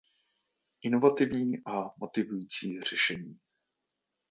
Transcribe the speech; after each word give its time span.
Inovativní 0.81 1.57
a 1.65 1.89
motivující 1.99 2.81
řešení. 2.81 3.39